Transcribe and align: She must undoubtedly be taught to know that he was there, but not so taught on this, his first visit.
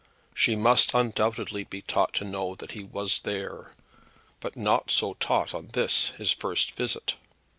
She 0.33 0.55
must 0.55 0.95
undoubtedly 0.95 1.63
be 1.63 1.83
taught 1.83 2.13
to 2.13 2.23
know 2.23 2.55
that 2.55 2.71
he 2.71 2.83
was 2.83 3.19
there, 3.21 3.73
but 4.39 4.57
not 4.57 4.89
so 4.89 5.13
taught 5.13 5.53
on 5.53 5.67
this, 5.73 6.07
his 6.17 6.31
first 6.31 6.71
visit. 6.71 7.17